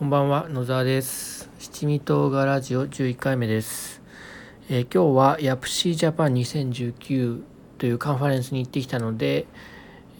[0.00, 1.50] こんばんは野沢です。
[1.58, 4.00] 七味唐辛ラジオ11回目です、
[4.70, 7.42] えー、今日はヤプシージャパン2019
[7.76, 9.46] というカンファレンスに行ってきたので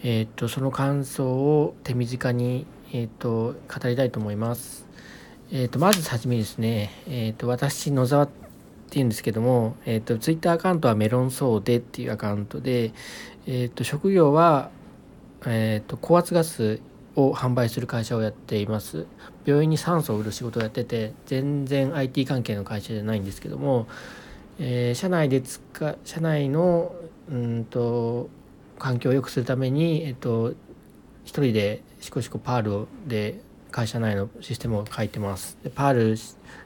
[0.03, 4.87] えっ、とその感想を手短にえっ、と語りたいと思います。
[5.51, 6.91] えっ、とまずはじめですね。
[7.09, 8.29] えっ、と私野沢っ
[8.91, 12.93] ていうんですけども、えっと、ツイッターアカウントはメロンソーデっていうアカウントで、
[13.47, 14.69] えっと、職業は、
[15.47, 16.81] えっと、高圧ガス
[17.29, 19.07] を販売する会社をやっています。
[19.45, 23.87] 病院に酸素を売る仕事をやってて全然 IT 関係の会社じゃないんですけども、
[24.59, 25.61] えー、社内で使
[26.05, 26.95] 社内の
[27.31, 28.29] うんと
[28.79, 30.55] 環境を良くするために、えっと、
[31.25, 33.41] 一人でシコシコパールで
[33.71, 35.59] 会社内のシステムを書いてます。
[35.63, 36.17] でパール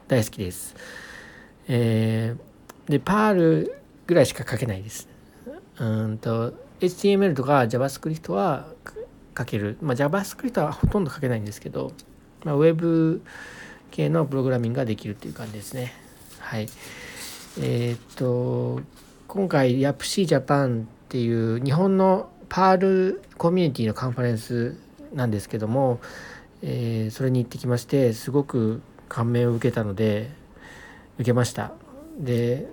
[0.07, 0.75] 大好きです。
[1.67, 5.07] えー、でパールぐらいしか書けないです。
[5.79, 8.67] うんと HTML とか JavaScript は
[9.37, 11.91] 書ける、まあ、JavaScript はほとんど書けないんですけど、
[12.43, 13.21] まあ、Web
[13.91, 15.93] 系のプログラミングができるっていう感じですね。
[16.39, 16.67] はい。
[17.59, 18.81] えー、っと
[19.27, 24.77] 今回 YAPC Japan っていう日本のパールコミュニティのカンファレンス
[25.13, 25.99] なんですけども、
[26.61, 30.29] えー、それに行ってきましてすごく感銘を受けたので
[31.15, 31.71] 受けました。
[32.19, 32.67] で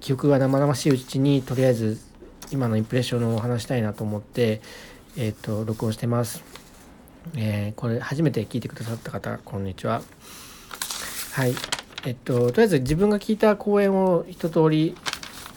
[0.00, 1.98] 記憶が生々しいうちにとりあえず
[2.50, 4.62] 今のインプレッションを話したいなと思って
[5.20, 6.44] えっ、ー、と録音してます、
[7.36, 10.00] えー、これ初めて聞いてくださった方こんにちは。
[11.32, 11.54] はい。
[12.06, 14.94] えっととりあえず自分が聞いた講演を一通り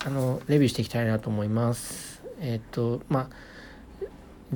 [0.04, 2.24] あのレビューしていきたいなと思います。
[2.40, 4.06] えっとまあ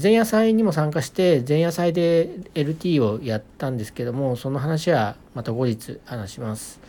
[0.02, 6.80] 前夜祭にも参加して前夜祭で LT をやったんですけどもその話はまた後日話します。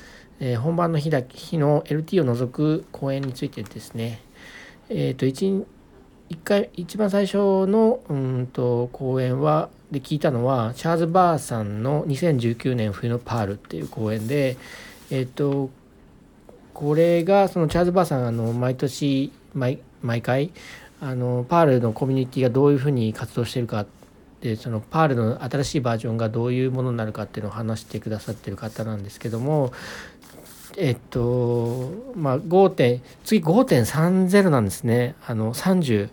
[0.41, 4.23] えー、本番の日だ日の LT を除く公演についてですね、
[4.89, 5.67] えっ、ー、と一
[6.29, 14.57] 一回一番最初のうんと公演はで聞いたのはチャーズ・バーさんの2019年冬のパールっていう公演で
[15.11, 15.71] えっ、と
[16.75, 20.51] これがそのチャーズ・バーさんあの毎年毎毎回
[21.01, 23.87] あのパールのコミュニティがどういうふうに活動してるか
[24.41, 29.73] でそのパールの新しいバージョンがどういうものになるかっていうのを話してくださってる方なんですけども
[30.77, 36.11] えっとまあ5点次5.30なんですねあの30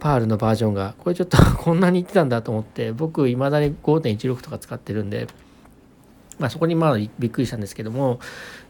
[0.00, 5.28] パールのバージョンがこれちょっと こんなに言ってたんだと思って僕いまだに5.16とか使ってるんで、
[6.38, 8.18] まあ、そこにまあびっくりしたんですけども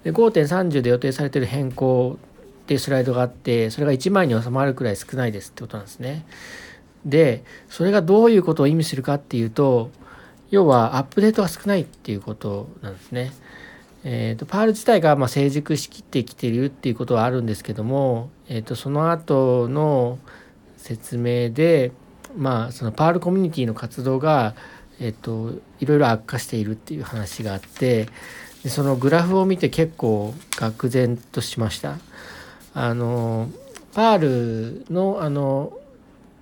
[0.04, 2.18] 5.30で予定されてる変更
[2.64, 6.26] っていうスライドがあってそれが1枚に収まるくらい少ないですってことなんですね。
[7.06, 9.90] でそれがどういうことを意味するかっていうと
[10.50, 13.32] 要はアップデートが少ないっていうことなんですね。
[14.02, 20.18] えーと、パール自体がま成熟しきってきているっていうことはあるんですけども、えーと、その後の
[20.78, 21.92] 説明で、
[22.36, 24.54] まあ、そのパールコミュニティの活動が、
[25.00, 28.08] えーと、いろいろ悪化しているっていう話があって
[28.62, 31.96] でそのグラフを見て結構愕然としました。
[32.74, 33.48] あの
[33.94, 35.72] パールのあの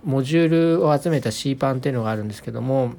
[0.04, 0.48] モジュー
[0.78, 2.92] ルを集めた C パンっていうのがあるんですけども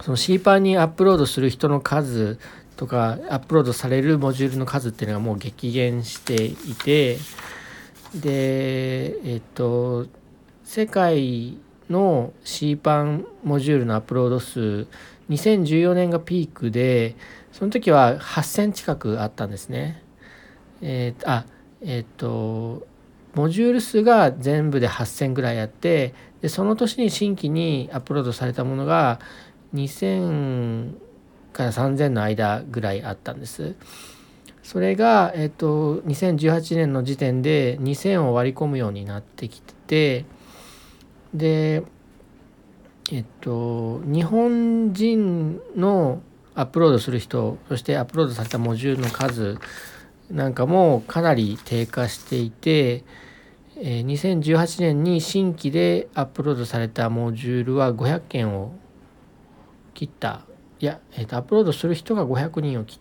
[0.00, 2.38] その C パンにアップロードする人の数
[2.80, 7.18] とかアップロードされるモジュールの数っていうのがもう激減していて
[8.14, 10.06] でえっと
[10.64, 11.58] 世界
[11.90, 14.86] の C パンモジュールのアップロード数
[15.28, 17.16] 2014年がピークで
[17.52, 20.02] その時は8,000近くあったんですね。
[20.80, 21.44] えー、あ
[21.82, 22.86] えっ、と
[23.34, 29.20] モジュール数が全部で8,000ぐらいあってでその年に新規にアップロードされたものが
[29.74, 31.09] 2000
[31.52, 33.74] から3000の間ぐらいあったんです。
[34.62, 40.26] それが、えっと、2018年の時点で2000を割り込むようになってきて
[41.34, 41.82] で
[43.10, 46.22] えっと日本人の
[46.54, 49.58] アップロードする人そしてアップロードされたモジュールの数
[50.30, 53.02] なんかもかなり低下していて、
[53.76, 58.72] え2018年に新規でアップロードされたモジュールは500件を
[59.92, 60.42] 切った
[60.80, 62.98] いや、えーと、アップロードする人が500人を切っ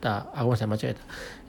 [0.00, 1.00] たあごめんなさい間違えた、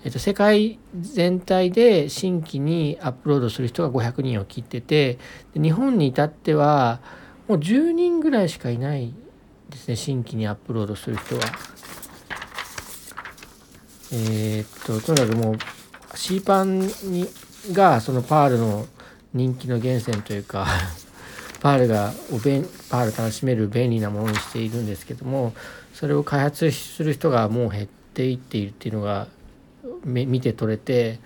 [0.03, 5.17] えーと、世界全体で新規にアップロードする人が500人を切ってて
[5.53, 6.99] 日本に至っては
[7.47, 9.13] もう10人ぐらいしかいない
[9.69, 11.41] ですね新規にアップロードする人は。
[14.13, 15.57] えっ、ととにかくもう
[16.15, 17.27] C パンに
[17.73, 18.85] がそのパールの
[19.33, 20.65] 人気の源泉というか
[21.59, 25.53] パールがおべパール楽しめる便利なものにしているんですけども
[25.93, 29.27] それを開発する人がもう減っていっているっていうのが
[30.03, 31.19] 見て取れて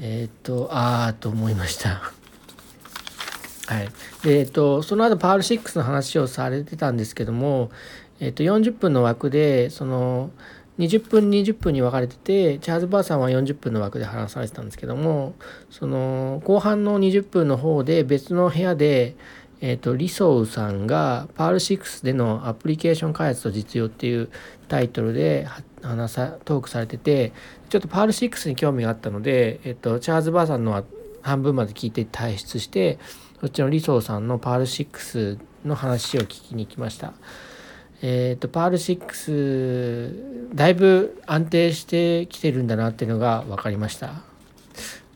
[0.00, 2.12] えっ、ー、とああと思いました。
[3.66, 3.88] はい、
[4.22, 7.70] でえっ、とその後パール6の話をされてたんですけども
[8.20, 10.30] えっと、40分の枠でその
[10.78, 15.34] 20分20分に分かれてて charsbar さんは40分の枠で話されてたんですけども
[15.70, 19.16] その後半の20分の方で別の部屋で、
[19.60, 24.30] えーと、 risou さんが Perl 6でのアプリケーション開発と実用っていう
[24.68, 25.48] タイトルで
[25.82, 27.32] 話さトークされてて
[27.68, 30.84] ちょっと Perl 6に興味があったので、えーと、 charsbar さんのは
[31.22, 32.98] 半分まで聞いて退出して
[33.40, 37.12] そっちのリソウさんのパール6の話を聞きに来ました。
[38.02, 44.22] えっ、ー、とパール6だいぶ安定してきてるんだなっていうのが分かりました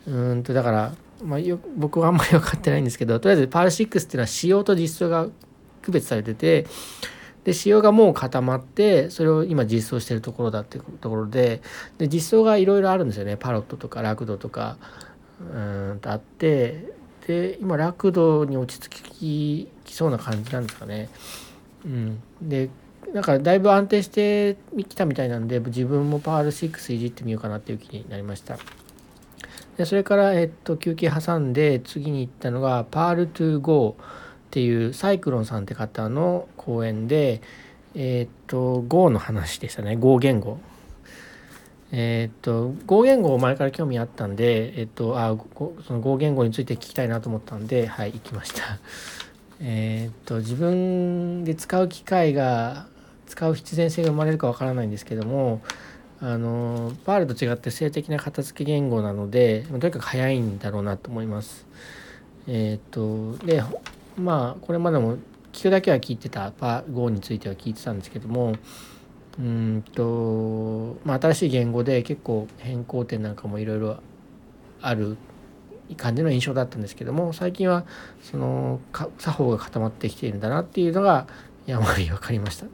[0.06, 5.28] うんとだから、まあ、よ僕はあんまり分かってないんですけどとりあえずパール6っていうのは仕様と実装が
[5.82, 6.66] 区別されてて
[7.44, 11.60] で仕様がもう固まってそれを今実装してるところだっていうところで
[11.98, 14.76] で実装がいろいろあるんですよねパロットとかラクドとか
[15.40, 16.92] うんとあって
[17.26, 21.08] で今ラクドに落ち着きそうな感じなんですかね。
[21.84, 22.70] うん、で
[23.12, 24.56] なんかだいぶ安定して
[24.88, 28.58] きたみたいなんで自分もパール6いじってみようかなっていう気になりました。
[29.76, 34.04] でそれから、えっと、休憩挟んで次に行ったのがパール2 Go っ
[34.50, 37.40] ていうサイクロンさんって方の講演で
[37.94, 39.96] えっと Go の話でしたね。
[39.96, 40.58] Go 言語。
[41.90, 45.36] えっと Go 言語を前から興味あったんでえっとあ
[45.86, 48.78] その Go 言語について聞きたいなと思ったんではい行きました。
[49.64, 52.86] えー、っと自分で使う機会が
[53.26, 55.62] 使う必然性が生まれるかわからないんですけども
[56.20, 61.66] あのパールと違って性的な片付け言語なのでとにかく早いんだろうなと思います。
[62.48, 62.80] えー、っ
[63.38, 63.62] とで
[64.16, 65.16] まあこれまでも
[65.52, 68.54] 聞くだけは聞いてたパー Go については聞いてたんですけども
[69.38, 73.98] うんと、まあ、新しい言語で結構変更点なんかもいろいろ
[74.80, 75.16] ある
[75.96, 77.84] 感じの印象だったんですけども最近は
[78.22, 78.80] その
[79.18, 81.26] 作法が固まってきているんだなっていうのが
[81.66, 82.66] やまり分かりました。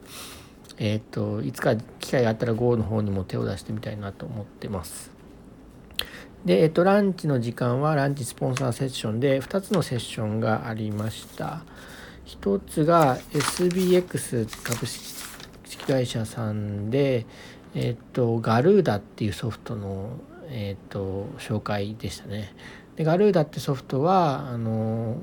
[0.79, 5.19] えっ、ー、といつか機会があったら GO の方にも手を出してみたいなと思ってます。
[6.45, 11.63] で、えっ、ー、と、ランチの時間はランチスポンサーセッションで2つのセッションがありました。
[12.27, 17.27] 1つが SBX 株式会社さんで、
[17.75, 20.11] えっ、ー、と、ガルーダっていうソフトの、
[20.49, 22.55] えっ、と、紹介でしたね。
[22.99, 25.17] でガルーダってソフトはあの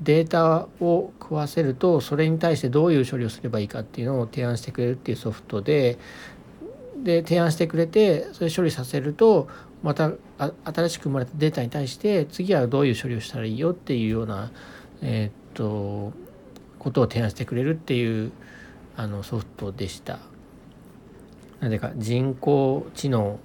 [0.00, 5.98] データを食わせるとそれに対してどういう処理をすればいいかっていうのを提案してくれるっていうソフトで
[7.02, 9.48] で提案してくれてそれ処理させると
[9.82, 10.12] また
[10.64, 14.52] 新しく生まれたデータに対して次はどういう処理をしたらいいよっていうような、
[15.02, 16.12] えー、っと
[16.78, 18.30] ことを提案してくれるっていう
[18.96, 20.20] あのソフトでした。
[21.58, 23.38] なぜか人工知能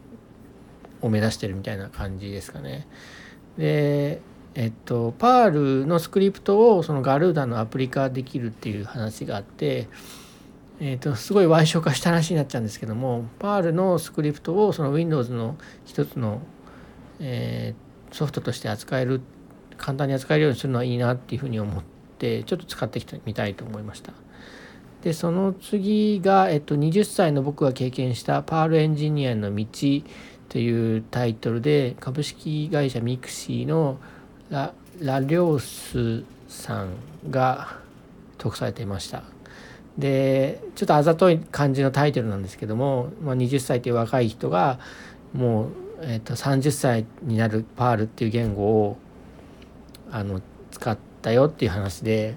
[1.01, 2.87] を目指してるみたいな感じですかね。
[3.57, 4.21] で
[4.55, 9.87] えっとパールのスクリプトをそのガルーダのアプリ化できるっていう話があって、
[10.79, 16.41] えっと、すごい歪小化した話になっちゃうんですけどもパールのスクリプトをその Windows の一つの、
[17.19, 19.21] えー、ソフトとして扱える
[19.77, 21.83] 簡単に扱えるようにするのはいいなっていうふうに思っ
[22.17, 24.13] てちょっと使ってきてみたいと思いました。
[25.03, 29.65] でその次が、えっと、20歳の僕が経験した Perl エンジニアの道
[30.49, 33.97] というタイトルで株式会社ミクシィの
[34.49, 36.93] ララリョースさん
[37.29, 37.77] が
[38.37, 39.23] トークされていました。
[39.97, 44.79] でちょっとあざとい感じのタイトルなんですけども、まあ、20歳という若い人が
[45.33, 45.69] もう、
[46.01, 48.97] えー、と30歳になるパールっていう言語を
[50.11, 52.35] あの使ったよっていう話で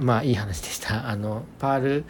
[0.00, 1.08] まあいい話でした。
[1.08, 2.04] あのパール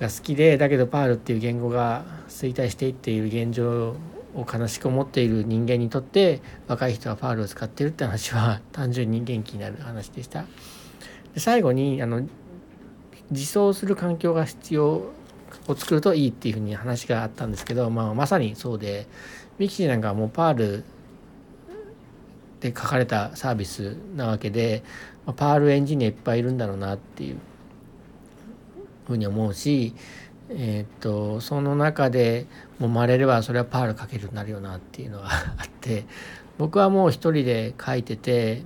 [0.00, 3.96] が好きでだけどパールっていう言語が衰退していっている現状
[4.34, 10.46] を悲しく思っている人間にとって若い人はパールを使ってるって話は 単純に元気になる話でした。
[11.34, 12.26] で最後にあの
[13.30, 14.86] 自走する環境が必要
[15.68, 19.06] を作るといいっていうふうに話があったんですけど、まあ、まさにそうで
[19.58, 20.84] mixi なんかはもう Perl
[22.60, 24.82] で書かれたサービスなわけで、
[25.26, 27.36] まあ、 Perl エンジニアいっぱいいるんだろうなっていう
[29.10, 29.94] ふうに思うし、
[30.48, 32.46] えー、とその中で
[32.80, 36.04] 揉まれればそれは Perl 書けるようになるよなっていうのが あって
[36.58, 38.62] 僕はもう一人で書いてて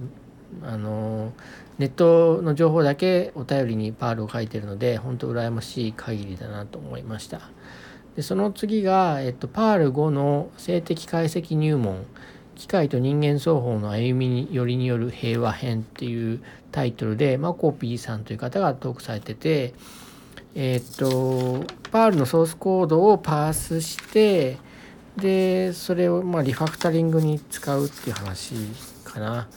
[0.63, 1.33] あの
[1.79, 7.41] ネットの情報だけを頼りに Perl を書いてるので本当羨ましい限りだなと思いました。
[8.17, 12.07] でその次が、えっと、パール5の性的解析入門
[12.55, 19.75] 機械と人間双方の歩みによりによる平和編っていうタイトルでマコピーさんという方がトークされてて
[20.55, 24.59] えっ、とパールのソースコードをパースして
[25.17, 28.55] でそれをまあリファクタリングに使うっていう話
[29.05, 29.49] かな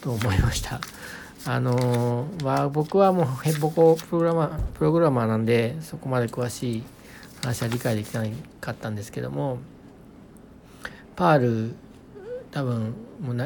[0.00, 0.80] と思いました。
[1.48, 6.82] あのまあ、僕はもうヘッボコプログラマープログラマーなんでそこまで詳しい
[7.40, 8.24] 話は理解できな
[8.60, 9.58] かったんですけども
[11.14, 11.74] パール
[12.50, 12.94] 多分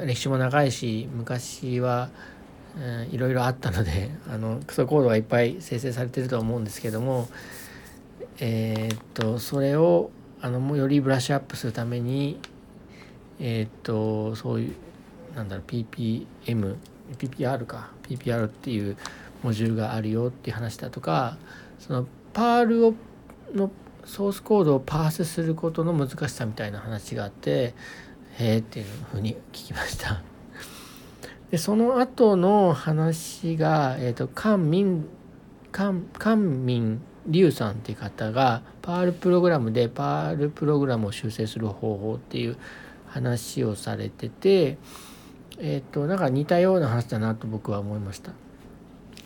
[0.06, 2.11] 歴史も長いし昔は、
[3.10, 7.28] いろいろあったので あのクソコードがいっぱい生成されてるとは思うんですけども
[8.38, 10.10] えー、っとそれを
[10.40, 12.38] あのもうよりブラッシュアップするために
[13.38, 14.74] えー、っとそういう
[15.36, 16.76] なんだろう PPM
[17.18, 18.96] PPR か PPR っていう
[19.42, 21.36] モジュールがあるよっていう話だとか
[21.78, 22.94] そのパールを
[23.54, 23.70] の
[24.04, 27.74] ソースコードをパースすることの難しさみたいな話があって
[28.38, 30.29] へえっていうふうに聞きました。
[31.50, 35.09] でその後の話が、えーと、カンミン
[35.73, 42.57] カンカンミンリュウさんっていう方がパールプログラムでパールプログラムを修正する方法っていう
[43.07, 44.78] 話をされてて
[45.59, 48.33] えっ、ー、となんか似たような話だなと僕は思いました。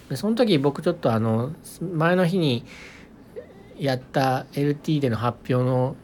[0.09, 2.65] でその時僕ちょっとあの前の日に
[3.79, 5.97] やった LT での発表の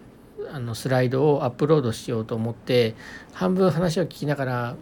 [0.53, 2.97] あのスライドをアップロードしようと思って
[3.33, 4.77] 半分話を聞きながら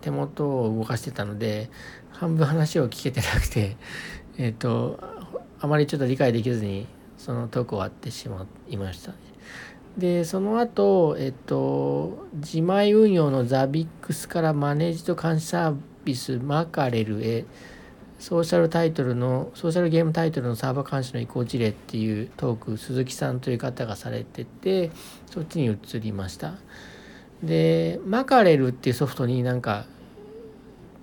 [0.00, 1.70] 手元を動かしてたので
[2.10, 3.76] 半分話を聞けてなくて
[4.38, 4.98] えっ、ー、と
[5.60, 6.86] あまりちょっと理解できずに
[7.18, 9.12] そのトーク終わってしまいました、
[9.98, 17.44] でその後えっと自前運用のザビックスからマネージド監視サービスマカレルへ
[18.20, 24.90] ソーシャルタイトルのソーシャルゲームタイトルのサーバー監視の移行事例っていうトーク鈴木さんという方がされてて
[25.30, 26.54] そっちに移りました。
[27.42, 29.86] でマカレルっていうソフトになんか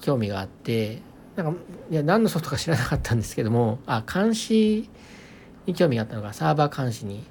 [0.01, 1.01] 興味があって
[1.35, 4.89] なんかいや何のソフトか知らなかったんですけどもあ監視
[5.65, 7.23] に興味があったのかサーバー監視に。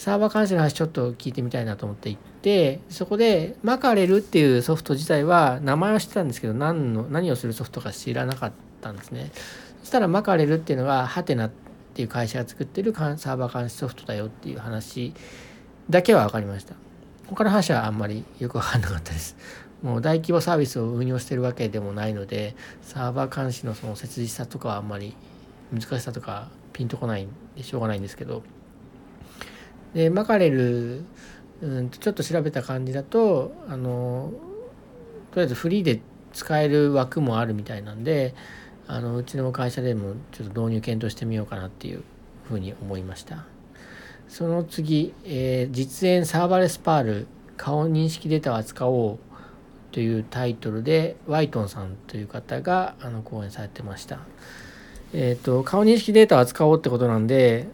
[0.00, 9.30] サーバー監視の話ちょっと聞いてみたいなと思って行ってそこでマカレルっていうソフト自体は名前は知ってたんですけど何の何をするソフトか知らなかったんですね。
[9.80, 11.50] そしたらマカレルっていうのがハテナっ
[11.92, 15.12] ていう会社が作ってるサーバー監視ソフトだよっていう話
[15.90, 16.76] だけは分かりました。
[17.30, 19.36] 他の話はあんまりよく分かんなかったです。
[19.82, 25.14] もう大規模サービスを運用してるわけでもないのでサーバー監視のその切実さとかはあんまり
[25.72, 28.42] 難しさとかピンとこないんでしょうがないんですけど。
[29.94, 31.04] でマカレル
[31.62, 34.32] うんちょっと調べた感じだとあの
[35.30, 36.00] とりあえずフリーで
[36.32, 38.34] 使える枠もあるみたいなんで
[38.86, 42.02] あのうちの会社でもちょっと導入検討してみようかなっていう
[42.48, 43.44] ふうに思いました。
[44.30, 49.18] その次、えー、実演サーバーレス Perl 顔認識データを扱おう
[49.90, 54.20] というタイトルでワイトンさんという方があの講演されてました。
[55.12, 57.66] えっ、ー、と顔認識データを扱おうってことなんで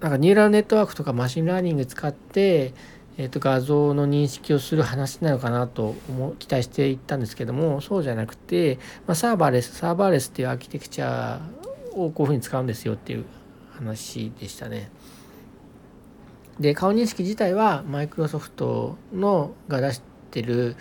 [0.00, 2.72] なんかニューラルネットワークとか machine learning 使って、
[3.16, 8.78] えー、と画像の認識をする話なのかなと思期待していったんですけどもそうじゃなくて、
[9.08, 11.40] まあ、サーバーレスサーバーレスっていうアーキテクチャ
[11.94, 13.24] をこういうふうに使うんですよっていう
[13.72, 14.90] 話でしたね。
[16.60, 20.76] で顔認識自体はマイクロソフトのが出してる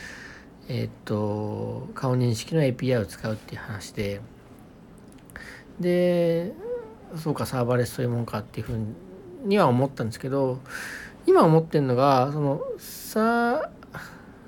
[0.69, 4.21] えっ、と顔認識の API を使うっていう話で。
[5.79, 6.53] で
[7.15, 8.79] そうかサーバーレスそういうもんかっていうふう
[9.45, 10.59] には思ったんですけど
[11.27, 13.69] 今思ってるのがそのサ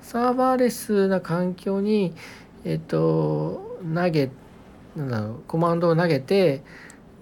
[0.02, 2.14] サーバーレスな環境に
[2.64, 4.30] えっ、と投げ
[4.96, 6.62] なんだろうコマンドを投げて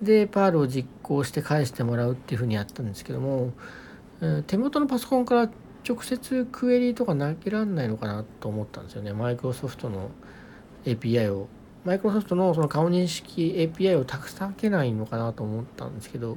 [0.03, 3.53] でパールを実行して返してもらうっていうふうにやったんですけども
[4.46, 5.50] 手元のパソコンから
[5.88, 9.12] 直接クエリとか投げらんないのかなと思ったんですよね。
[9.12, 10.10] マイクロソフトの
[10.84, 11.48] API を。
[11.84, 16.37] マイクロソフトのその顔認識 API をたくさんけないのかなと思ったんですけど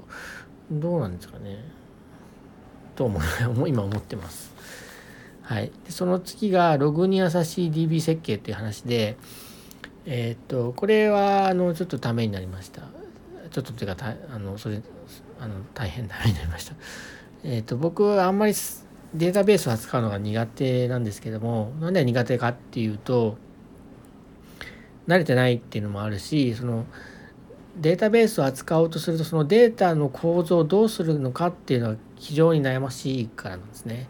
[0.71, 1.63] どうなんですかね。
[2.95, 3.21] と思う
[3.67, 4.53] 今思ってます。
[5.41, 5.71] はい。
[5.85, 9.17] でその次がログに優しい DB 設計っていう話で
[10.05, 12.83] えっ、とこれはあのちょっとためになりました。
[13.49, 14.81] ちょっとっていうかあのそれ
[15.39, 16.75] あの大変ためになりました。
[17.43, 18.53] えっ、と僕あんまり
[19.13, 23.37] データベースを扱うのが苦手なんですけどもなんで苦手かっていうと
[25.07, 26.85] 慣れてないっていうのもあるしその
[27.77, 34.09] データベースを扱おうとするとそのデータの構造をどうするのかっていうのは非常に悩ましいからなんですね。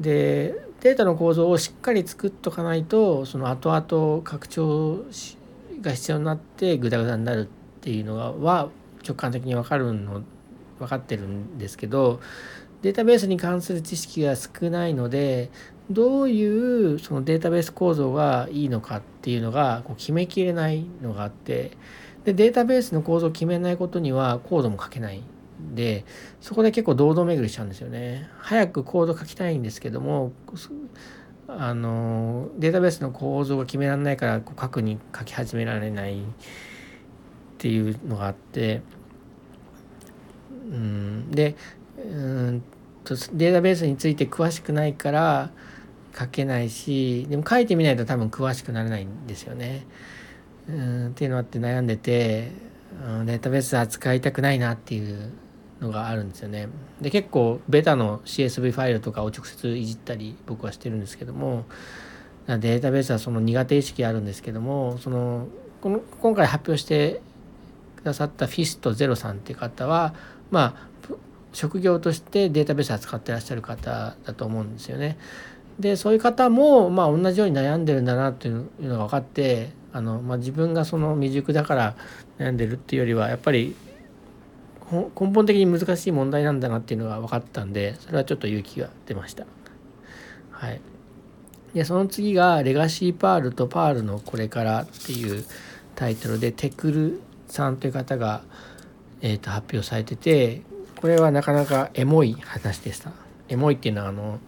[0.00, 5.04] でデータの構造をしっかり作っとかないとその後々拡張
[5.80, 8.70] が必要になってグダグダになるっていうのは
[9.06, 10.22] 直感的に分かるの
[10.78, 12.20] 分かってるんですけど
[12.82, 15.50] データベースに関する知識が少ないので
[15.90, 21.72] どういうそのデータベース構造がいいのかっていうのがこう決めきれないのがあって
[22.24, 25.22] でデータベースの構造を決めないことにはコードも書けない
[25.74, 26.04] で
[26.40, 28.28] そこで結構堂々巡りしちゃうんですよね。
[28.38, 30.32] 早くコード書きたいんですけども
[31.46, 36.24] あのデータベースの構造が決められないからこう書くに書き始められないっ
[37.58, 38.82] ていうのがあって
[40.70, 41.30] うん。
[41.30, 41.54] で
[42.04, 42.14] う
[42.52, 42.62] ん
[43.04, 45.50] とデータベースについて詳しくないから
[46.16, 49.86] 書けないしでも書いてみないと多分詳しくなれないんですよね。
[50.68, 52.52] うんっていうのあって悩んでて、
[53.04, 55.32] うん、データベース扱いたくないなっていう
[55.80, 56.68] のがあるんですよね。
[57.00, 61.64] で結構ベタの CSV ファイルとかを直接いじったり僕はしてるんですけども
[62.46, 65.48] データベースはその苦手意識あるんですけどもその
[65.80, 67.20] この今回発表して
[67.96, 70.14] くださったフィストゼロさんっていう方は
[70.50, 70.91] まあ
[71.52, 75.18] 職業としてデータベース扱ってらっしゃる方だと思うんですよね。
[75.78, 81.96] でそういう方もまあ同じように悩んでるんだなっていうのが分かってあの、まあ、自分がその未熟だから
[82.38, 83.74] 悩んでるっていうよりはやっぱり
[84.92, 89.46] 根本的に難しい問題なんだなっていうのが分かったんでそれはちょっと勇気が出ました。
[90.50, 90.80] はい、
[91.74, 95.44] でその次が「レガシーパールとパールのこれから」っていう
[95.94, 98.42] タイトルでテクルさんという方が、
[99.22, 100.62] えー、と発表されてて
[101.02, 103.12] これはなかなかエモい話でした。
[103.48, 104.38] エモいっていうのはあの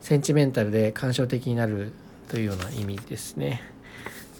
[0.00, 1.92] センチメンタルで感傷的になる
[2.28, 3.60] というような意味ですね。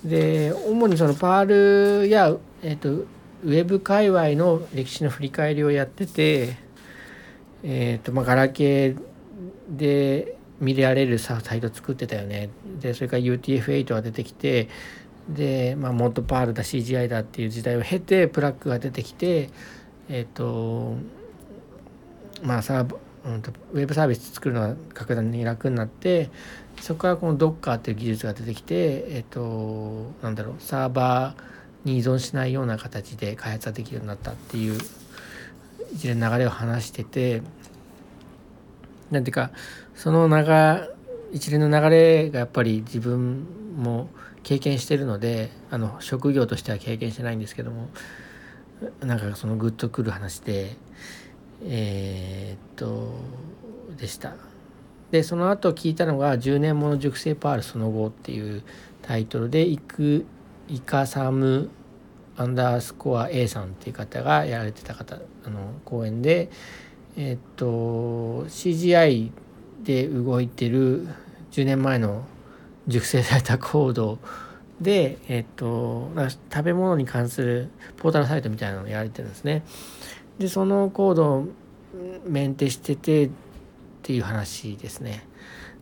[0.03, 3.07] で主にそのパールや、えーと
[3.45, 6.57] ウェブ界隈の歴史の振り返りをやってて、
[7.63, 8.99] えーとまあ、ガラケー
[9.69, 12.49] で見られるサイト作ってたよね
[12.81, 14.69] でそれから UTF-8 が出てきて
[15.29, 19.51] で、まあ、モッドパールだ CGI だっていう時代を経てプラッグが出てきて
[20.09, 20.95] えっ、ー、と
[22.43, 26.31] まあサーうんと、ウェブサービス作るのが格段に楽になって
[26.81, 34.79] そこからこの Docker っていう技術が出てきてえっ、となんだろうサーバーに依存しないような形で開発ができるようになったっていう
[35.93, 37.43] 一連の流れを話してて
[39.11, 39.51] なんていうか
[39.95, 40.89] その流
[41.33, 44.09] 一連の流れがやっぱり自分も
[44.43, 47.89] 経験してるのであの職業としては経験してないんですけども
[49.01, 50.77] なんかそのグッとくる話で
[51.65, 53.13] えー、っと
[53.97, 54.35] でした。
[55.11, 58.63] でその後聞いたのが「10年もの熟成パールその後」っていう
[59.03, 60.25] タイトルで「イク
[60.69, 61.71] イカサム
[62.37, 66.51] アンダースコア A さんっていう方がやられてた方あの講演で
[67.17, 69.31] えっと CGI
[69.83, 71.07] で動いてる
[71.53, 72.25] 10年前の
[72.89, 74.19] 熟成されたコード
[74.81, 76.11] で、えっと、
[76.53, 79.65] 食べ物に関するポータルサイトみたいなのをやられてるんですね。
[80.39, 81.47] でそのコードを
[82.27, 83.31] メンテしててっ
[84.03, 85.27] ていう話ですね。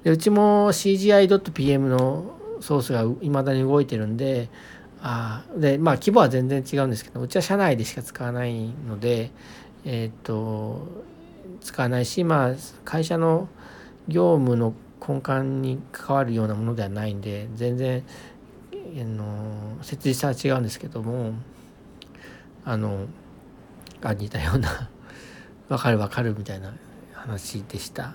[0.04, 4.48] でうちも CGI.pm のソースがいまだに動いてるんで
[5.00, 9.30] あでまあ規模は全然違うんですけどうちは社内でしか使わないので
[9.84, 10.86] えっ、と
[11.60, 13.48] 使わないしまあ会社の
[14.08, 14.72] 業務の
[15.06, 18.02] 根幹に関わるようなものではないんで全然
[18.72, 21.32] あの設立は違うんですけども
[22.64, 23.06] あの
[24.02, 24.90] あ似たような
[25.68, 26.72] 分かる分かるみたいな
[27.12, 28.14] 話でした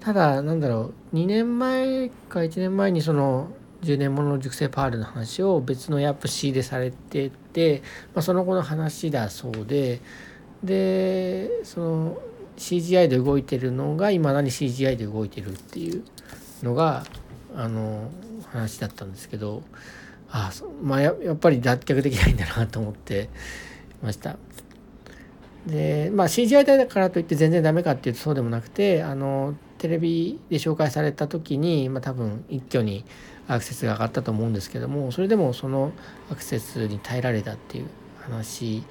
[0.00, 3.50] ただなんだろう2年前か1年前にその
[3.82, 7.82] 10年もの熟成パールの話を別のヤプシーでされてて、
[8.14, 10.00] まあ、その後の話だそうで
[10.64, 12.18] でその
[12.56, 16.02] CGI で動いてるのがいまだに CGI で動いてるっていう
[16.62, 17.04] のが
[17.54, 18.10] あの
[18.50, 19.62] 話だったんですけど
[20.30, 20.50] あ
[20.82, 23.30] まあややっぱり脱却できないんだなと思って
[24.02, 24.36] ました。
[25.68, 33.04] でまあ CGI だからといって全然ダメかっていうとそうでもなくてあのテレビで紹介された時に、まあ、多分一挙に
[33.46, 35.92] アクセスが上がったと思うんですけどもそれでもその
[36.30, 37.86] アクセスに耐えられたっていう
[38.20, 38.82] 話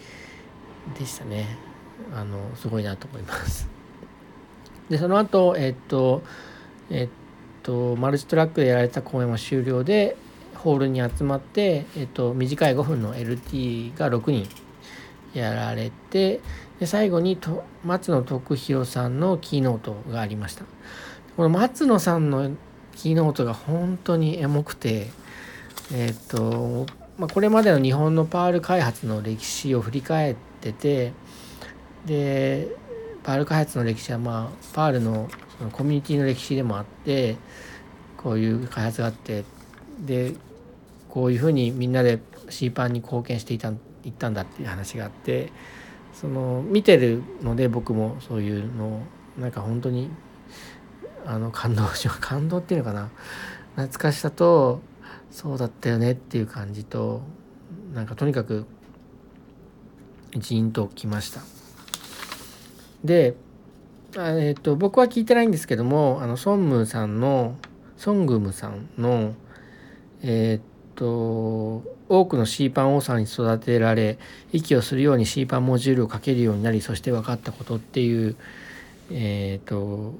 [0.98, 1.58] でしたね。
[2.14, 3.68] あのすごいなと思います。
[4.90, 6.22] でその後えっと
[6.90, 7.10] えっ
[7.64, 10.16] とマルチトラックでやられた公演は終了で
[10.56, 14.48] ホールに集まって、えっと、短い5分の LT が6人
[15.34, 16.42] やられて
[16.80, 20.66] で最後にと松野徳弘さんのキーノートがありました。
[21.36, 22.52] この松野さんの
[22.96, 25.08] キーノートが本当にエモくて
[25.94, 26.86] えっ、と、
[27.18, 31.14] まあ、これまでの日本のパール開発の歴史を振り返ってて
[32.06, 32.68] で
[33.24, 37.36] パール開発の歴史はまあパールのそのコミュニティの歴史でもあって
[38.18, 39.44] こういう開発があって
[40.00, 40.34] で
[41.10, 43.72] こういうふうにみんなで C パンに貢献していた
[44.08, 45.52] いったんだっていう話があって
[46.14, 49.02] その見てるので僕もそういうのを
[49.38, 50.10] なんか本当に
[51.26, 53.10] あの感動し 感動っていうのかな
[53.76, 54.82] 懐かしさと
[55.30, 57.22] そうだったよねっていう感じと
[57.94, 58.66] なんかとにかく
[60.36, 61.42] ジーンときました。
[63.04, 63.36] で
[64.16, 67.56] え、ー、と僕は聞いてないんですけどもあのソンムさんの
[67.98, 69.34] ソングムさんの
[70.24, 70.62] えー、っ
[70.98, 74.18] と多くの C パン王さんに育てられ
[74.52, 78.36] 息をするように C パンモジュールをかけるようになりそして分かったことっていう
[79.12, 80.16] えー、っと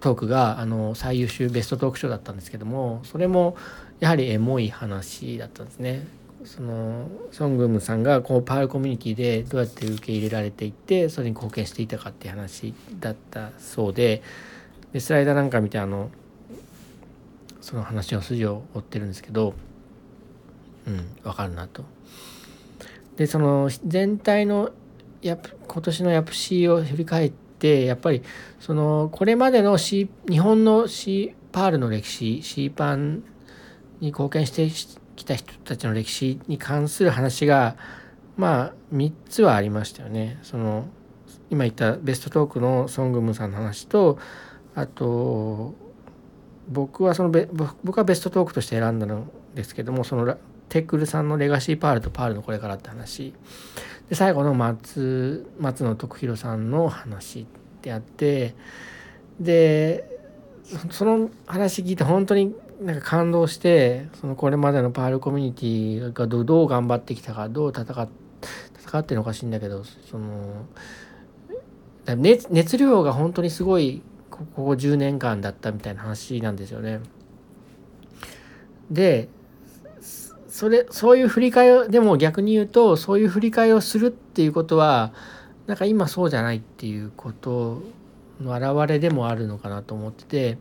[0.00, 3.56] トークがあの最優秀ベストトーク賞だったんですけどもそれも
[4.00, 6.06] やはりエモい話だったんですね。
[6.44, 14.22] そのソングムさんがこうパールコミュニティでどうやって受け入れられていってそれに貢献していたかっていう話だったそうで
[14.92, 16.10] でスライダーなんか見てあの
[17.62, 19.54] その話の筋を追ってるんですけど
[20.86, 21.84] うん分かるなと。
[23.16, 24.70] でその全体の
[25.22, 28.22] や今年のヤプシーを振り返ってやっぱり
[28.60, 33.22] そのこれまでの、C、日本の C パールの歴史 C パン
[34.00, 34.68] に貢献して
[35.16, 37.76] きた人たちの歴史に関する話が
[38.36, 40.38] まあ3つはありましたよね。
[40.42, 40.86] その
[41.50, 44.18] 今言ったベストトークのソングムさんの話と
[44.74, 45.74] あと
[46.68, 47.30] 僕はその
[47.84, 50.36] 僕はベストトークとして選んだのですけどもその
[50.68, 53.34] テックルさんのレガシーパールとパールのこれからって話
[54.08, 57.46] で最後の松松野徳弘さんの話
[57.82, 58.54] であって
[59.40, 60.08] で
[60.90, 68.08] その話聞いて本当になんか感動してそのこれまでのパールコミュニティがどう頑張ってきたかどう戦っ
[68.80, 70.66] 戦ってるのかしいんだけどその
[72.06, 77.00] 熱熱量が本当にすごいここ10年間だったみたいな話なんですよね。
[78.90, 79.28] で
[80.54, 85.12] それそういう振り返りでも逆に言うとそういう振り返りをするっていうことは
[85.66, 87.82] なんか今そうじゃないっていうこと
[88.40, 90.58] の表れでもあるのかなと思ってて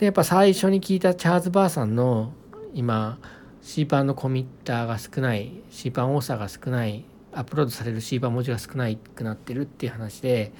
[0.00, 2.32] でやっぱ最初に聞いたチャーズ・バーさんの
[2.74, 3.20] 今
[3.62, 10.52] C パンのコミッターが少ない C パン多さが少ないアップロードされる C パン文字が少ないくなってるっていう話で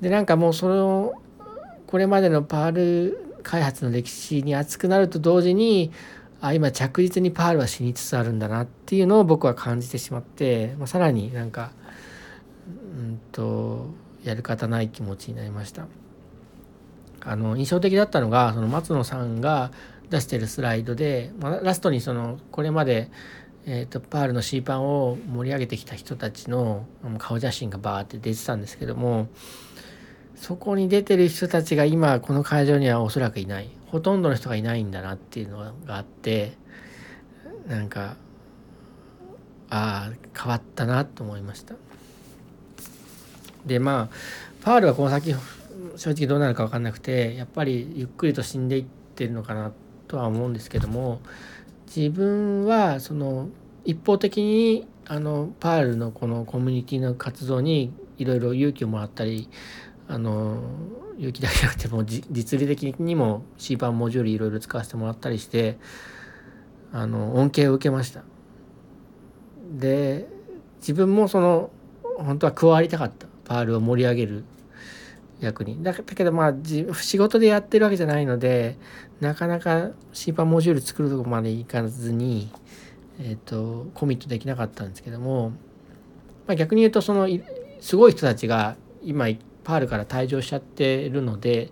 [0.00, 1.12] でなんかもうその
[1.86, 5.92] これまでのパール開発の歴史に熱くなると同時に
[6.40, 11.72] あ今着実にパールは死につつあるんだなっていうのを僕は感じてしまって、まあ、さらになんか
[12.66, 13.86] うんと
[14.22, 15.86] やる方ない気持ちになりました。
[17.20, 19.72] あの印象的だったのがその松野さんが
[20.08, 23.10] 出してるスライドで、まあ、ラストにそのこれまで、
[23.66, 26.86] えーと、パールの C パンを盛り上げてきた人たちの
[27.18, 29.28] 顔写真がバーって出てたんですけども
[30.36, 36.52] そこに出てる人たちが今この会場にはおそらくいないほとんどの人がいないんだなっていうのがあって
[37.66, 38.16] なんか
[39.70, 41.74] ああ変わったなと思いました。
[43.66, 44.16] でまあ
[44.62, 45.34] パールはこの先
[45.96, 49.72] 正直どうなるか分かんなくてやっぱりゆっくりと死んでいってるのかな
[50.06, 51.20] とは思うんですけども
[51.86, 53.48] 自分はその
[53.84, 59.48] 一方的にあのパールのこのコミュニティの活動にいろいろ勇気をもらったり
[60.06, 60.62] あの
[61.18, 65.78] 勇気だけじゃなくても実利的にも C パンモジュールいろいろ使わせてもらったりして
[66.92, 68.22] あの恩恵を受けました。
[69.70, 70.26] で
[70.80, 71.70] 自分もその
[72.16, 73.28] 本当は加わりたかった。
[73.48, 74.44] パールを盛り上げる
[75.40, 75.82] 役に。
[75.82, 76.54] だけどまあ
[76.94, 78.76] 仕事でやってるわけじゃないので
[79.20, 82.50] なかなか C パンモジュール作るとこまでいかずに、
[83.18, 85.50] えーと、コミットできなかったんですけども、
[86.46, 87.26] まあ、逆に言うとその
[87.80, 89.28] すごい人たちが今
[89.68, 91.68] パールから退場しちゃってるので、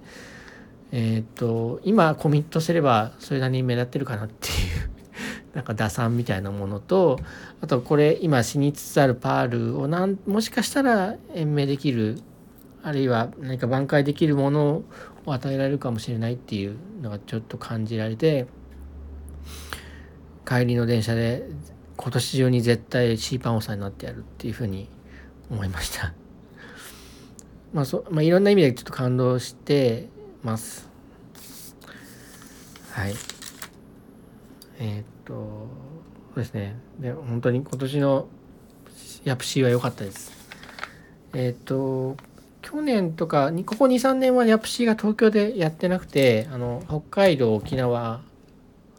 [0.93, 4.55] えっ、と今コミットすればそれなりに目立ってるかなっていう
[5.55, 7.19] なんか打算みたいなものと
[7.63, 12.21] あとこれ今死につつあるパールをなんもしかしたら延命できる
[12.83, 14.83] あるいは何か挽回できるもの
[15.25, 18.47] を与えられるかもしれないっていうのがちょっと感じられて
[20.47, 21.49] 帰りの電車で
[21.97, 24.91] 今年中に絶対 C パン押さえになってやるっていうふうに
[25.51, 26.26] 思いました。
[27.77, 30.09] まあそまあ、いろんな意味でちょっと感動して
[30.43, 30.89] ます。
[32.91, 33.15] はい。
[34.79, 35.69] えー、っと、そ
[36.37, 36.75] うですね。
[36.99, 38.29] で、本当に今年の
[39.25, 40.33] ヤプシーは良かったです。
[41.35, 42.17] えー、っと、
[42.63, 48.23] 去年とか、ここ2、3年はヤプシーが東京でやってなくて、あの、北海道、沖縄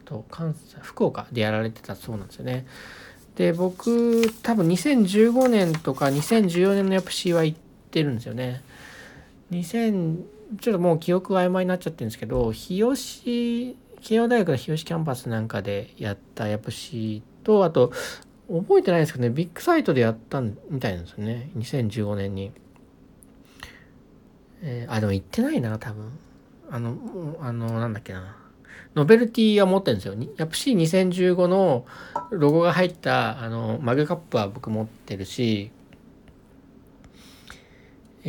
[0.06, 2.68] と関西、福岡でやられてたそうなんですよね。
[3.38, 8.62] で、僕、多分2015年とか2014年のヤプシーは行っててるんですよね。
[9.52, 10.24] 2000
[10.62, 17.92] ちょっともう記憶曖昧になっちゃってるんですけど日吉慶応大学の日吉キャンパスなんかでやったヤプシとあと
[18.50, 22.52] 覚えてないですけどねビッグサイトでやったみたいなんですよね2015年に。
[24.62, 26.12] えー、あでも行ってないな多分
[26.72, 26.98] あの
[27.42, 28.36] あのなんだっけな
[28.96, 30.16] ノベルティは持ってるんですよ。
[30.38, 31.86] ヤプシー2015の
[32.32, 35.70] ロゴが入ったあのマグカップは僕持ってるし、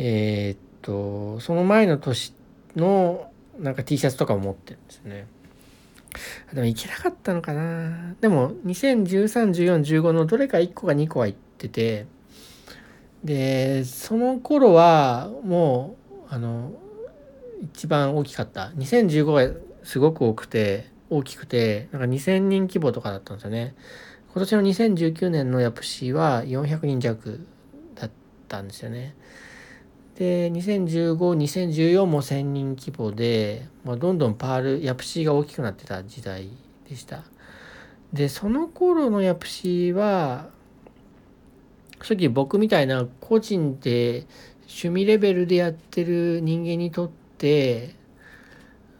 [0.01, 2.33] えー、とその前の年
[2.77, 5.27] のなんか T シャツとかを持ってるんですね。
[6.53, 8.15] でも行けなかったのかな。
[8.21, 12.07] でも2013、14、15のどれか1個か2個は行ってて
[13.25, 16.71] でその頃はもうあの
[17.73, 18.71] 一番大きかった。
[18.77, 23.75] 2015がすごく多くて大きくてなんか2000人規模とかだったんですよね。
[24.31, 27.45] 今年の2019年のヤプシーは400人弱
[27.95, 28.11] だっ
[28.47, 29.13] たんですよね。
[30.19, 36.49] で2015、2014も1000人規模で、まあ、どんどんパールヤプシーが大きくなってた時代
[36.89, 37.23] でした
[38.11, 40.49] でその頃のヤプシーは
[42.01, 44.27] 正直僕みたいな個人で
[44.63, 47.95] 趣味レベルでやってる人間にとって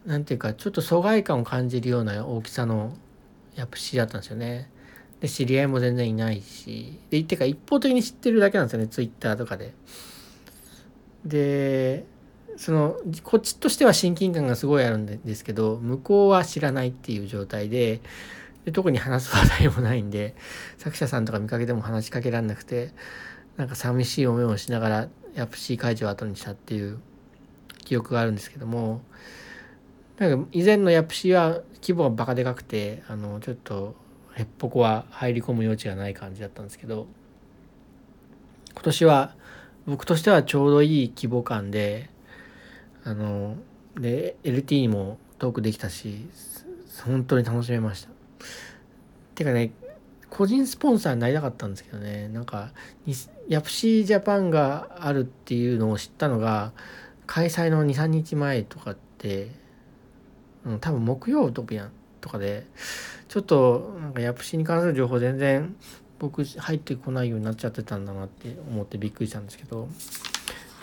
[0.06, 2.96] 何ていうかちょっと疎外感を感じるような大きさの
[3.56, 4.70] ヤプシーだったんですよね。
[5.20, 9.74] で知り合いも全然いないしでってか一方的に知ってるだけなんですよねツイッターとかで。
[11.24, 12.04] で
[12.56, 18.00] そのこっちとしては親近感がすごいあるんですけど向こうは知らないっていう状態で
[18.64, 20.34] で特に話す話題もないんで
[20.76, 22.92] 作者さんとか見かけても話しかけられなくて
[23.56, 27.00] なんか寂しい思いをしながらヤプシー会場を後にしたっていう
[27.84, 29.00] 記憶があるんですけども
[30.18, 33.94] なんか以前のヤプシーは規模がバカでかくてあのちょっと
[34.36, 37.06] へっぽこは入り込む余地がない感じだったんですけど
[38.72, 39.34] 今年は
[39.86, 42.10] 僕としてはちょうどいい規模感で
[43.04, 43.56] あの
[43.98, 46.28] で LT にもトークできたし
[47.04, 48.10] 本当に楽しめました。
[49.34, 49.72] てかね
[50.28, 52.70] 個人スポンサーになりたかったんですけどねなんか
[53.48, 56.72] ヤプシージャパンがあるっていうのを知ったのが
[57.26, 59.50] 開催の23日前とかって、
[60.64, 61.90] うん、多分木曜とや
[62.20, 62.66] とかで
[63.28, 65.74] ちょっとなんかヤプシーに関する情報全然
[66.20, 69.88] 僕入ってこないようになっちゃってたんだなって思ってびっくりしたんですけど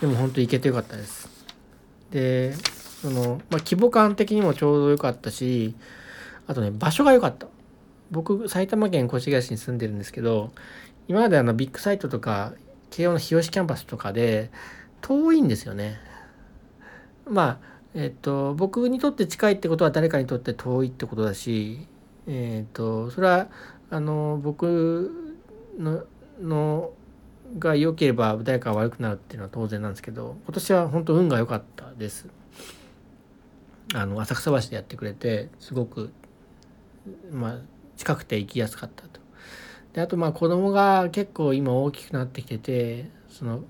[0.02, 1.30] でも本当行けてよかったです。
[2.12, 5.76] でその、まあ、規模感的にもちょうど良かったし
[6.48, 7.48] あとね場所が良かった。
[8.10, 10.52] 僕埼玉県越谷市に住んでるんですけど
[11.08, 12.54] 今まであのビッグサイトとか
[12.90, 14.50] 慶応の日吉キャンパスとかで
[15.02, 16.00] 遠いんですよね。
[17.30, 21.86] まあえっと僕にとって近いってことは誰かにとって遠いってことだし
[22.28, 23.48] えっとそれは
[23.90, 25.27] あの僕
[25.78, 26.04] の
[26.40, 26.94] の
[27.60, 32.28] が良ければ誰かが悪くなるっていうのは当然なんですけど今年は本当運が良かったです。
[33.94, 36.12] あの浅草橋でやってくれてすごく
[37.32, 37.60] まあ
[37.96, 39.22] 近くて行きやすかったと。
[39.94, 43.64] であとまあ子供が結構今大きくなってきててその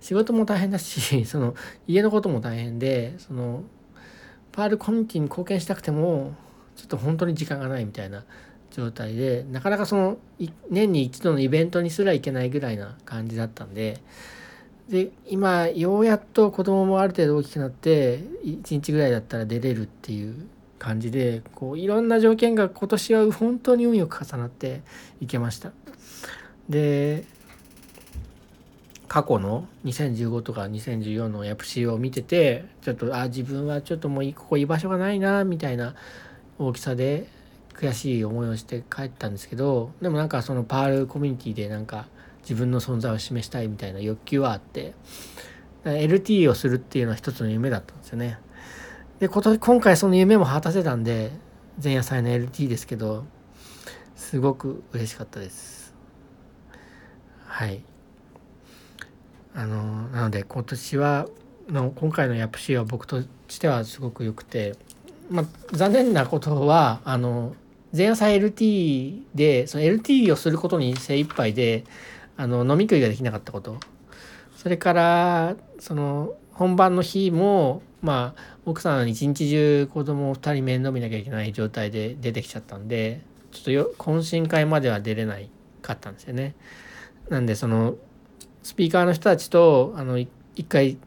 [0.00, 1.54] 仕事も大変だし その
[1.86, 3.64] 家のことも大変でその
[4.52, 6.34] パールコミュニティに貢献したくても
[6.76, 8.24] ちょっと本当に時間がないみたいな
[8.74, 10.18] 状態でなかなかその
[10.68, 14.00] 年に一度のイベントにすら行けないぐらいな感じだったんで
[14.88, 20.46] で今ようやっと子供もある程度大きくなって1日ぐらいだったら出れるっていう
[20.78, 24.82] 感じでこういろんな条件が今年は本当に運よく重なって
[25.20, 25.70] いけました。
[26.68, 27.24] で
[29.06, 35.94] 過去の2015とか2014のヤプシーを見ててちょっとあ自分はちょっともうここ居場所がないなみたいな
[36.58, 37.28] 大きさで
[37.74, 42.06] 悔しい思いをして帰ったんですけどでもなんかそのパールコミュニティでなんか
[42.42, 44.94] 自分の存在を示したいみたいな欲求はあって
[45.84, 48.38] LT をするっていうのは一つの夢だったんですよね。
[49.18, 51.30] で今今回その夢も果たせたんで
[51.82, 53.24] 前夜祭の LT ですけど
[54.16, 55.94] すごく嬉しかったです。
[57.46, 57.82] はい。
[59.54, 61.26] あのなので今年は
[61.68, 64.76] の今回のヤプシーは僕としてはすごく良くて、
[65.30, 67.54] まあ、残念なことはあの
[67.96, 71.84] 前夜 LT でその LT をすることに精一杯で
[72.36, 73.78] あの飲み食いができなかったこと
[74.56, 83.20] それからその本番の日もまあ奥さん一日中子供を2人面倒見なきゃいけない状態で出てきちゃったんで
[83.52, 85.48] ちょっとよ懇親会までは出れない
[85.80, 86.54] かったんですよね。
[87.28, 87.94] なんでその
[88.62, 90.28] スピーカーの人たちとあの一
[90.68, 90.98] 回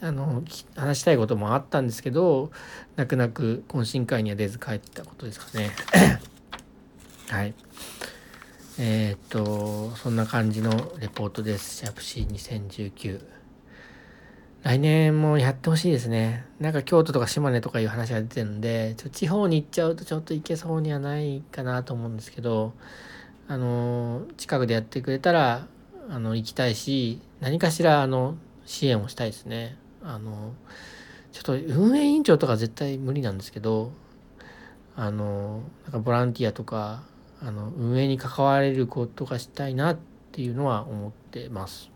[0.00, 0.44] あの
[0.76, 2.50] 話したいこともあったんですけど
[2.96, 5.70] 泣く泣く懇親会には出ず帰ったことですかね。
[7.28, 7.54] はい。
[8.78, 11.78] えー、っと、そんな感じのレポートです。
[11.78, 13.20] シャープ C2019。
[14.62, 16.46] 来年もやってほしいですね。
[16.60, 22.74] なんか京都とか島根とかいう話が出てるんで、ちょ地方に行っちゃうとちょっと行けそうにはないかなと思うんですけど、
[23.48, 25.66] あの、近くでやってくれたら、
[26.08, 28.36] あの、行きたいし、何かしら、あの、
[28.66, 29.76] 支援をしたいですね。
[30.00, 30.54] あの、
[31.32, 33.90] ちょっと運営委員長とか絶対無理なんですけど、
[34.96, 37.02] あの、なんかボランティアとか、
[37.42, 39.98] あの運営に関われることがしたいなっ
[40.32, 41.90] ていうのは思ってます。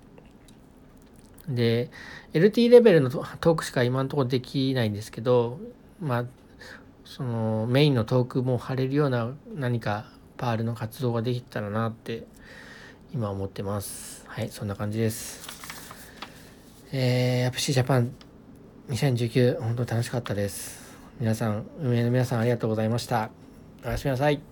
[1.48, 1.90] で
[2.32, 5.58] LT レベルのトークしか今のところできないんですけど
[6.00, 6.24] まあ
[7.04, 10.04] そのメインのトークも貼れるような何か
[10.36, 12.24] パールの活動ができたらなって
[13.12, 14.24] 今思ってます。
[14.28, 15.48] はいそんな感じです。
[16.92, 18.12] えー、アプシージャパン
[18.88, 20.96] 2019本当楽しかったです。
[21.18, 23.30] 皆さん運営の皆さんありがとうございました。
[23.84, 24.49] おやすみなさい。